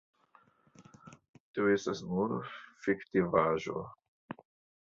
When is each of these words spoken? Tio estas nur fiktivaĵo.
Tio 1.57 1.67
estas 1.73 2.01
nur 2.13 2.33
fiktivaĵo. 2.87 3.85